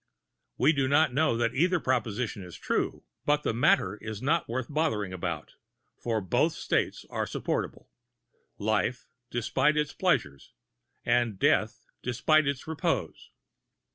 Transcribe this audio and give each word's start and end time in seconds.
We 0.57 0.73
do 0.73 0.87
not 0.87 1.13
know 1.13 1.37
that 1.37 1.53
either 1.53 1.79
proposition 1.79 2.41
is 2.41 2.55
true, 2.57 3.03
but 3.23 3.43
the 3.43 3.53
matter 3.53 3.97
is 3.97 4.19
not 4.19 4.49
worth 4.49 4.65
bothering 4.67 5.13
about, 5.13 5.57
for 5.99 6.19
both 6.21 6.53
states 6.53 7.05
are 7.11 7.27
supportable 7.27 7.87
life 8.57 9.05
despite 9.29 9.77
its 9.77 9.93
pleasures 9.93 10.53
and 11.05 11.37
death 11.37 11.85
despite 12.01 12.47
its 12.47 12.65
repose. 12.65 13.29